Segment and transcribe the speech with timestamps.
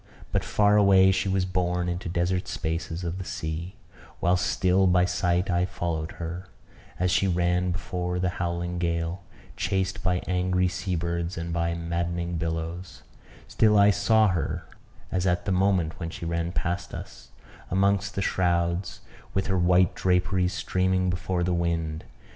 [0.31, 3.75] But far away she was borne into desert spaces of the sea:
[4.19, 6.47] whilst still by sight I followed her,
[6.99, 9.21] as she ran before the howling gale,
[9.55, 13.03] chased by angry sea birds and by maddening billows;
[13.47, 14.65] still I saw her,
[15.11, 17.29] as at the moment when she ran past us,
[17.69, 19.01] amongst the shrouds,
[19.35, 22.05] with her white draperies streaming before the wind.